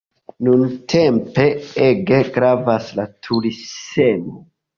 [0.45, 1.45] Nuntempe
[1.89, 4.41] ege gravas la turismo.